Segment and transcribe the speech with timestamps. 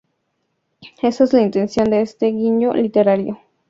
[1.03, 3.37] Esa es la intención de este guiño literario.